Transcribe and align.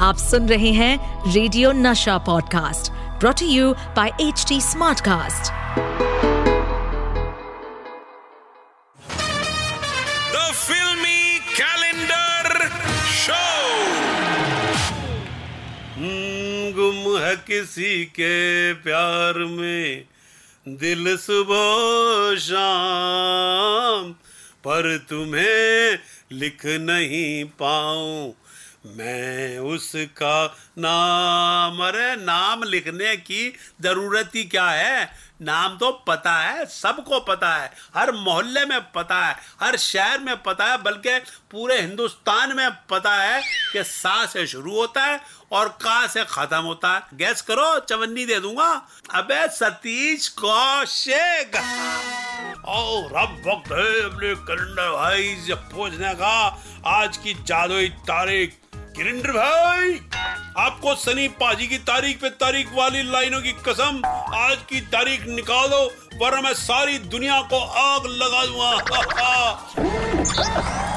आप 0.00 0.16
सुन 0.16 0.48
रहे 0.48 0.70
हैं 0.72 1.32
radio 1.32 1.70
Nasha 1.72 2.16
podcast 2.26 2.90
brought 3.20 3.40
you 3.42 3.72
by 3.96 4.10
H 4.20 4.44
T 4.48 4.60
smartcast 4.60 5.52
Filmy 10.60 11.20
Calendar 11.58 12.56
Show. 13.12 13.60
Hmm, 15.96 16.72
गुम 16.74 16.98
है 17.18 17.34
किसी 17.46 18.04
के 18.18 18.32
प्यार 18.82 19.38
में 19.50 20.04
दिल 20.66 21.16
सुबह 21.18 22.36
शाम 22.46 24.12
पर 24.66 24.96
तुम्हें 25.10 25.98
लिख 26.32 26.66
नहीं 26.88 27.44
पाऊँ 27.60 28.32
मैं 28.86 29.58
उसका 29.58 30.56
नाम, 30.78 31.78
अरे 31.86 32.16
नाम 32.16 32.62
लिखने 32.62 33.16
की 33.16 33.56
ज़रूरत 33.80 34.30
ही 34.34 34.44
क्या 34.44 34.70
है? 34.70 35.30
नाम 35.42 35.78
तो 35.78 35.92
पता 35.92 36.38
है, 36.38 36.66
सबको 36.66 37.20
पता 37.20 37.54
है, 37.54 37.72
हर 37.96 38.12
मोहल्ले 38.12 38.64
में 38.64 38.80
पता 38.92 39.26
है, 39.26 39.36
हर 39.60 39.76
शहर 39.76 40.18
में 40.18 40.42
पता 40.42 40.64
है, 40.64 40.82
बल्कि 40.82 41.18
पूरे 41.50 41.80
हिंदुस्तान 41.80 42.56
में 42.56 42.70
पता 42.90 43.14
है 43.14 43.42
कि 43.72 43.84
सा 43.84 44.26
से 44.26 44.46
शुरू 44.46 44.74
होता 44.74 45.04
है 45.04 45.20
और 45.52 45.68
का 45.68 46.06
से 46.06 46.24
खत्म 46.24 46.58
होता 46.58 46.94
है? 46.94 47.02
गैस 47.14 47.42
करो, 47.42 47.80
चवन्नी 47.80 48.26
दे 48.26 48.40
दूँगा। 48.40 48.88
अबे 49.14 49.48
सतीश 49.48 50.28
कौशिक। 50.28 51.56
और 52.64 53.16
अब 53.16 53.42
वक्त 53.46 53.72
है 53.72 54.04
अपने 54.04 54.34
कैलेंडर 54.34 54.90
भाई 54.90 55.36
से 55.46 55.54
पूछने 55.54 56.14
का। 56.14 56.64
आज 56.86 57.16
की 57.16 57.34
जादुई 57.34 57.88
तारीख 57.88 58.56
किरिंडर 58.74 59.32
भाई। 59.32 60.00
आपको 60.58 60.94
सनी 60.94 61.28
पाजी 61.28 61.66
की 61.66 61.78
तारीख 61.78 62.20
पे 62.20 62.30
तारीख 62.30 62.68
वाली 62.72 63.02
लाइनों 63.02 63.40
की 63.40 63.52
कसम, 63.52 64.02
आज 64.34 64.58
की 64.68 64.80
तारीख 64.80 65.26
निकाल, 65.26 65.70
वरना 66.14 66.40
मैं 66.40 66.54
सारी 66.54 66.98
दुनिया 66.98 67.42
को 67.42 67.60
आग 67.60 68.06
लगा 68.06 68.46
दूँगा। 68.46 69.70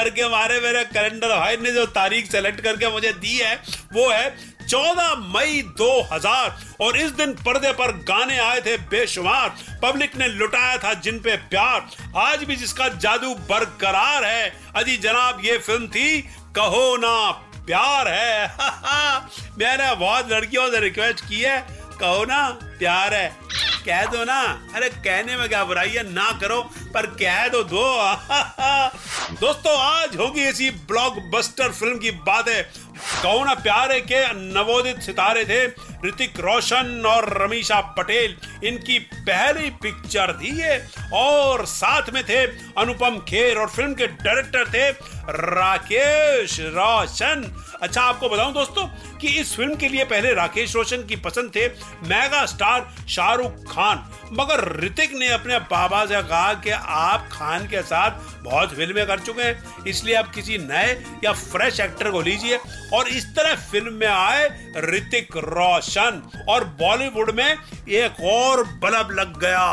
डर 0.00 0.10
के 0.10 0.28
मारे 0.28 0.60
मेरे 0.60 0.84
कैलेंडर 0.84 1.28
भाई 1.28 1.56
ने 1.56 1.72
जो 1.72 1.86
तारीख 1.86 2.30
सेलेक्ट 2.32 2.60
करके 2.60 2.88
मुझे 2.88 3.12
दी 3.12 3.36
है, 3.36 3.62
वो 3.92 4.08
है 4.10 4.36
14 4.66 5.14
मई 5.16 5.62
2000 5.78 6.60
और 6.80 6.96
इस 6.96 7.10
दिन 7.10 7.32
पर्दे 7.32 7.72
पर 7.72 7.92
गाने 7.92 8.38
आए 8.38 8.60
थे 8.60 8.76
बेशुमार। 8.76 9.54
पब्लिक 9.82 10.16
ने 10.16 10.28
लुटाया 10.28 10.78
था 10.78 10.94
जिन 10.94 11.18
पे 11.18 11.36
प्यार। 11.36 11.88
आज 12.16 12.44
भी 12.44 12.56
जिसका 12.56 12.88
जादू 12.88 13.34
बरकरार 13.34 14.24
है, 14.24 14.56
अजी 14.76 14.96
जनाब, 14.96 15.42
ये 15.44 15.58
फ़िल्म 15.58 15.86
थी, 15.88 16.20
कहो 16.56 16.96
ना, 16.96 17.30
प्यार 17.66 18.08
है। 18.08 18.56
मैंने 19.58 19.94
बहुत 19.94 20.32
लड़कियों 20.32 20.70
से 20.70 20.80
रिक्वेस्ट 20.80 21.28
की 21.28 21.40
है, 21.40 21.60
कहो 22.00 22.24
ना, 22.24 22.48
प्यार 22.78 23.14
है। 23.14 23.28
कह 23.86 24.04
दो 24.06 24.24
ना। 24.24 24.70
अरे 24.74 24.88
कहने 24.88 25.36
में 25.36 25.48
क्या 25.48 25.64
बुराई 25.64 25.88
है, 25.88 26.12
ना 26.12 26.32
करो, 26.32 26.62
पर 26.94 27.06
कह 27.06 27.48
दो 27.48 27.62
दो। 27.62 27.84
दोस्तों 29.30 29.72
आज 29.78 30.16
होगी 30.16 30.40
ऐसी 30.40 30.70
ब्लॉकबस्टर 30.88 31.72
फ़िल्म 31.72 31.98
की 31.98 32.10
बात 32.26 32.48
है। 32.48 32.62
कहो 33.22 33.42
ना 33.44 33.54
प्यारे 33.54 34.00
के 34.02 34.20
नवोदित 34.34 35.00
सितारे 35.02 35.44
थे? 35.44 35.66
ऋतिक 36.06 36.38
रोशन 36.40 37.02
और 37.06 37.28
रमीशा 37.36 37.80
पटेल, 37.98 38.36
इनकी 38.64 38.98
पहली 38.98 39.70
पिक्चर 39.82 40.32
थी 40.34 40.56
ये। 40.60 40.78
और 41.14 41.64
साथ 41.66 42.10
में 42.14 42.22
थे 42.24 42.44
अनुपम 42.80 43.18
खेर 43.28 43.58
और 43.58 43.68
फ़िल्म 43.68 43.94
के 43.94 44.06
डायरेक्टर 44.06 44.68
थे 44.68 44.90
राकेश 45.30 46.58
रोशन। 46.60 47.44
अच्छा 47.82 48.02
आपको 48.02 48.28
बताऊँ 48.28 48.52
दोस्तों 48.52 48.86
कि 49.18 49.28
इस 49.40 49.54
फ़िल्म 49.56 49.74
के 49.76 49.88
लिए 49.88 50.04
पहले 50.04 50.32
राकेश 50.34 50.74
रोशन 50.76 51.04
की 51.06 51.16
पसंद 51.18 51.50
थे 51.56 51.66
मेगा 52.08 52.44
स्टार 52.46 52.88
शाहरुख 53.08 53.62
खान। 53.70 54.04
मगर 54.32 54.60
ऋतिक 54.80 55.14
ने 55.14 55.28
अपने 55.28 55.58
बाबा 55.70 56.04
से 56.06 56.22
कहा 56.22 56.52
कि 56.54 56.70
आप 56.70 57.28
खान 57.32 57.66
के 57.66 57.82
साथ 57.82 58.42
बहुत 58.42 58.74
फ़िल्में 58.76 59.06
कर 59.06 59.18
चुके 59.18 59.42
हैं। 59.42 59.84
इसलिए 59.84 60.14
आप 60.14 60.34
किसी 60.34 60.58
नए 60.60 60.92
या 61.24 61.32
फ्रेश 61.32 61.80
एक्टर 61.80 62.10
को 62.10 62.20
लीजिए 62.20 62.58
और 62.94 63.08
इस 63.10 63.24
तरह 63.36 63.54
फ़िल्म 63.70 63.92
में 63.92 64.06
आए 64.06 64.48
ऋतिक 64.84 65.36
रोशन 65.36 66.22
और 66.48 66.64
बॉलीवुड 66.80 67.30
में 67.30 67.50
एक 68.00 68.20
और 68.32 68.62
बल्ब 68.82 69.10
लग 69.10 69.38
गया। 69.40 69.66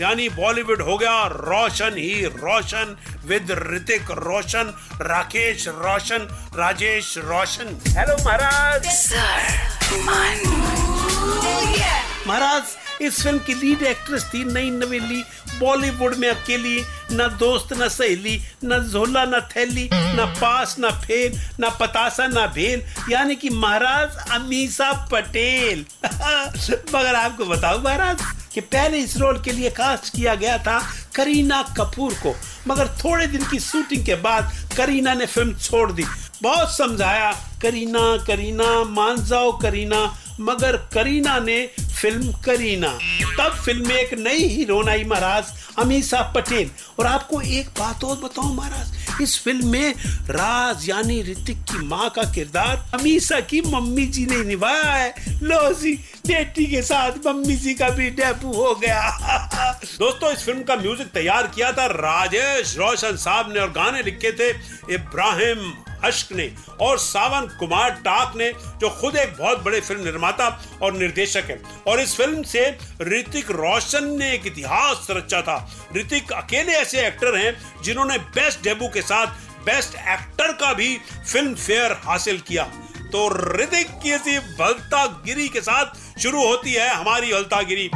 यानी 0.00 0.28
बॉलीवुड 0.28 0.82
हो 0.82 0.96
गया 0.98 1.26
रोशन 1.26 1.96
ही 1.96 2.24
रोशन 2.26 2.96
विद 3.24 3.50
ऋतिक 3.66 4.10
रोशन 4.18 4.74
राकेश 5.02 5.66
रोशन 5.68 6.28
राजेश 6.56 7.14
रोशन। 7.24 7.78
हेलो 7.98 8.16
महाराज। 8.24 8.86
महाराज 12.26 12.62
इस 13.02 13.22
फ़िल्म 13.22 13.38
की 13.38 13.54
लीड 13.54 13.82
एक्ट्रेस 13.82 14.24
थी 14.24 14.44
नई 14.44 14.70
नवेली। 14.70 15.24
बॉलीवुड 15.58 16.14
में 16.14 16.28
अकेली, 16.28 16.82
न 17.12 17.36
दोस्त, 17.38 17.72
न 17.72 17.88
सहेली, 17.88 18.42
न 18.64 18.88
झोला, 18.92 19.24
न 19.24 19.40
थैली, 19.40 19.90
न 19.94 20.34
पास, 20.40 20.76
न 20.80 20.90
फेल 20.90 21.40
न 21.60 21.70
पतासा, 21.80 22.26
न 22.26 22.46
भेल, 22.54 22.82
यानी 23.12 23.36
कि 23.36 23.50
महाराज 23.50 24.16
अमीसा 24.30 24.92
पटेल। 25.12 25.86
मगर 26.94 27.14
आपको 27.14 27.44
बताऊँ 27.44 27.82
महाराज, 27.82 28.22
कि 28.54 28.60
पहले 28.60 28.98
इस 28.98 29.16
रोल 29.16 29.42
के 29.42 29.52
लिए 29.52 29.70
कास्ट 29.70 30.16
किया 30.16 30.34
गया 30.34 30.58
था 30.58 30.78
करीना 31.14 31.62
कपूर 31.62 32.14
को। 32.14 32.36
मगर 32.68 32.88
थोड़े 32.88 33.26
दिन 33.26 33.44
की 33.50 33.60
शूटिंग 33.60 34.06
के 34.06 34.14
बाद 34.14 34.52
करीना 34.76 35.14
ने 35.14 35.26
फ़िल्म 35.26 35.54
छोड़ 35.54 35.92
दी। 35.92 36.04
बहुत 36.42 36.76
समझाया, 36.76 37.32
करीना 37.62 38.24
करीना, 38.24 38.84
मान 38.84 39.24
जाओ 39.24 39.58
करीना। 39.58 40.16
मगर 40.40 40.76
करीना 40.76 41.38
ने 41.38 41.70
फ़िल्म 42.00 42.32
करीना 42.44 42.88
तब 43.38 43.56
फ़िल्म 43.64 43.88
में 43.88 43.94
एक 43.94 44.14
नई 44.18 44.46
हीरोइन 44.48 44.88
आई 44.88 45.04
महाराज 45.04 45.52
अमीसा 45.78 46.20
पटेल। 46.34 46.70
और 46.98 47.06
आपको 47.06 47.40
एक 47.40 47.68
बात 47.78 48.04
और 48.04 48.16
बताऊँ 48.18 48.54
महाराज, 48.56 49.22
इस 49.22 49.38
फ़िल्म 49.44 49.66
में 49.68 49.94
राज 50.30 50.88
यानी 50.88 51.20
ऋतिक 51.22 51.58
की 51.64 51.86
माँ 51.86 52.08
का 52.10 52.22
किरदार 52.32 52.84
अमीसा 52.94 53.40
की 53.42 53.60
मम्मी 53.62 54.06
जी 54.06 54.24
ने 54.26 54.42
निभाया 54.44 54.92
है। 54.92 55.38
लो 55.42 55.72
जी, 55.74 55.92
बेटी 56.26 56.66
के 56.66 56.82
साथ 56.82 57.26
मम्मी 57.26 57.56
जी 57.56 57.74
का 57.74 57.88
भी 57.90 58.10
डेबू 58.12 58.52
हो 58.52 58.74
गया। 58.76 59.00
दोस्तों, 59.98 60.32
इस 60.32 60.44
फ़िल्म 60.44 60.62
का 60.62 60.76
म्यूज़िक 60.76 61.10
तैयार 61.10 61.46
किया 61.54 61.72
था 61.72 61.86
राजेश 61.88 62.76
रोशन 62.78 63.16
साहब 63.18 63.52
ने 63.52 63.60
और 63.60 63.70
गाने 63.72 64.02
लिखे 64.02 64.32
थे 64.32 64.50
इब्राहिम 64.94 65.72
अश्क 66.04 66.32
ने 66.32 66.52
और 66.80 66.98
सावन 66.98 67.46
कुमार 67.58 67.90
टाक 67.90 68.36
ने, 68.36 68.52
जो 68.52 68.90
खुद 68.90 69.16
एक 69.16 69.36
बहुत 69.38 69.62
बड़े 69.62 69.80
फ़िल्म 69.80 70.04
निर्माता 70.04 70.48
और 70.82 70.92
निर्देशक 70.92 71.44
है। 71.44 71.60
और 71.86 72.00
इस 72.00 72.16
फ़िल्म 72.16 72.42
से 72.42 72.78
ऋतिक 73.02 73.50
रोशन 73.50 74.04
ने 74.18 74.32
एक 74.34 74.46
इतिहास 74.46 75.06
रचा 75.10 75.42
था। 75.42 75.70
ऋतिक 75.96 76.32
अकेले 76.32 76.72
ऐसे 76.72 77.06
एक्टर 77.06 77.36
हैं, 77.36 77.82
जिन्होंने 77.82 78.18
बेस्ट 78.18 78.62
डेब्यू 78.62 78.88
के 78.88 79.02
साथ 79.02 79.26
बेस्ट 79.64 79.94
एक्टर 79.94 80.52
का 80.52 80.72
भी 80.72 81.00
फ़िल्म 81.32 81.54
फेयर 81.54 81.92
हासिल 81.92 82.38
किया। 82.40 82.64
तो 83.12 83.28
ऋतिक 83.56 83.88
की 84.02 84.10
ऐसी 84.10 84.38
भलता 84.38 85.06
गिरी 85.06 85.48
के 85.48 85.60
साथ 85.60 86.18
शुरू 86.20 86.46
होती 86.46 86.72
है 86.72 86.94
हमारी 86.94 87.32
हलता 87.32 87.62
गिरी 87.62 87.90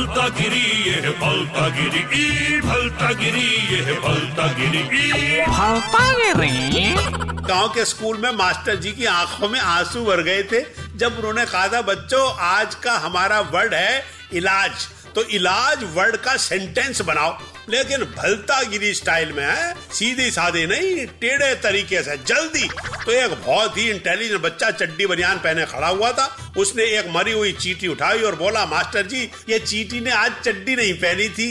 भलता 0.00 0.28
गिरी 0.36 0.60
ये 0.90 1.10
भलता 1.20 1.68
गिरी 1.76 2.00
ई 2.18 2.60
भलता 2.60 3.10
गिरी 3.20 3.48
ये 3.72 3.92
भलता 4.00 4.46
गिरी 4.58 4.78
ई। 4.80 5.40
भलता 5.48 6.04
गिरी 6.12 7.42
गाँव 7.48 7.68
के 7.74 7.84
स्कूल 7.84 8.16
में 8.22 8.30
मास्टर 8.36 8.76
जी 8.84 8.92
की 8.92 9.04
आँखों 9.12 9.48
में 9.48 9.58
आँसू 9.60 10.04
भर 10.04 10.22
गए 10.22 10.42
थे 10.52 10.60
जब 10.98 11.18
उन्होंने 11.18 11.44
कहा 11.46 11.66
था 11.68 11.82
बच्चों 11.92 12.22
आज 12.48 12.74
का 12.84 12.96
हमारा 13.04 13.40
वर्ड 13.52 13.74
है 13.74 14.02
इलाज। 14.40 14.86
तो 15.14 15.22
इलाज 15.36 15.84
वर्ड 15.94 16.16
का 16.24 16.36
सेंटेंस 16.48 17.00
बनाओ। 17.02 17.36
लेकिन 17.70 17.98
भलता 17.98 18.62
गिरी 18.62 18.94
स्टाइल 18.94 19.32
में 19.32 19.46
है 19.46 19.74
सीधी 19.92 20.30
सादी 20.30 20.66
नहीं, 20.66 21.06
टेढ़े 21.06 21.54
तरीके 21.54 22.02
से, 22.02 22.16
जल्दी। 22.16 22.68
तो 23.04 23.12
एक 23.12 23.30
बहुत 23.30 23.78
ही 23.78 23.90
इंटेलिजेंट 23.90 24.40
बच्चा 24.40 24.70
चड्डी 24.70 25.06
बनियान 25.06 25.36
पहने 25.36 25.66
खड़ा 25.66 25.88
हुआ 25.88 26.12
था। 26.12 26.52
उसने 26.56 26.84
एक 26.84 27.06
मरी 27.08 27.32
हुई 27.32 27.52
चीटी 27.52 27.88
उठाई 27.88 28.18
और 28.18 28.36
बोला, 28.36 28.66
मास्टर 28.66 29.06
जी, 29.06 29.30
ये 29.48 29.58
चीटी 29.58 30.00
ने 30.00 30.10
आज 30.10 30.32
चड्डी 30.44 30.76
नहीं 30.76 30.94
पहनी 30.94 31.28
थी। 31.28 31.50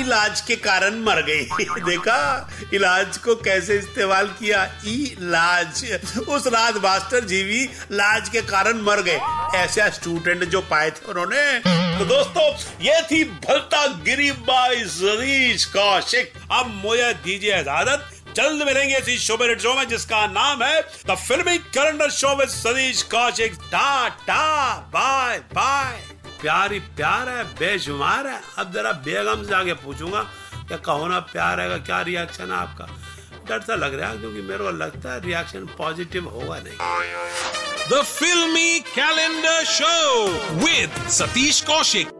इलाज 0.00 0.40
के 0.40 0.56
कारण 0.56 0.94
मर 0.94 1.22
गई। 1.22 1.42
देखा, 1.62 2.50
इलाज 2.74 3.18
को 3.18 3.34
कैसे 3.34 3.78
इस्तेमाल 3.78 4.26
किया? 4.26 4.64
इलाज। 4.86 6.00
उस 6.28 6.46
रात 6.46 6.76
मास्टर 6.76 7.24
जी 7.24 7.42
भी 7.42 7.64
लाज 7.92 8.28
के 8.28 8.40
कारण 8.40 8.80
मर 8.80 9.02
गए। 9.02 9.20
ऐसे 9.58 9.90
स्टूडेंट 9.90 10.44
जो 10.44 10.60
पाए 10.60 10.90
थे 10.90 11.06
उन्होंने। 11.08 11.58
तो 11.98 12.04
दोस्तों, 12.04 12.54
ये 12.84 13.02
थी 13.02 13.24
भलता 13.24 13.86
गिरी 13.86 14.32
बाई 14.32 14.84
जरीश 15.50 15.64
कौशिक 15.66 16.32
अब 16.52 16.66
मुझे 16.74 17.12
दीजिए 17.24 17.60
इजाज़त। 17.60 18.34
जल्द 18.36 18.62
मिलेंगे 18.62 18.96
इसी 18.98 19.16
शोबे 19.18 19.58
शो 19.58 19.74
में, 19.74 19.88
जिसका 19.88 20.26
नाम 20.28 20.62
है 20.62 20.80
the 21.06 21.14
filmy 21.18 21.56
calendar 21.74 22.10
show 22.10 22.34
with 22.36 22.48
Satish 22.48 23.02
Kaushik 23.10 23.54
tata, 23.72 24.76
bye 24.94 25.38
bye. 25.50 25.98
प्यार 26.40 26.78
प्यार 26.96 27.28
है, 27.28 27.44
बेशुमार 27.54 28.26
है। 28.26 28.40
अब 28.58 28.72
जरा 28.72 28.92
बेगम 29.02 29.42
से 29.46 29.54
आगे 29.54 29.74
पूछूँगा 29.74 30.22
कि 30.68 30.78
कहो 30.78 31.08
ना 31.08 31.18
प्यार 31.32 31.60
है 31.60 31.68
का 31.68 31.78
क्या 31.78 32.00
रिएक्शन 32.02 32.52
है 32.52 32.58
आपका? 32.58 32.86
डर 33.48 33.60
सा 33.60 33.74
लग 33.74 33.98
रहा 34.00 34.10
है, 34.10 34.18
क्योंकि 34.18 34.42
मेरे 34.42 34.64
को 34.64 34.70
लगता 34.70 35.12
है 35.12 35.20
रिएक्शन 35.20 35.66
पॉजिटिव 35.78 36.28
होगा 36.28 36.58
नहीं। 36.58 36.78
The 37.90 38.02
filmy 38.04 38.80
calendar 38.94 39.64
show 39.64 40.26
with 40.64 41.08
Satish 41.10 41.60
Kaushik. 41.60 42.19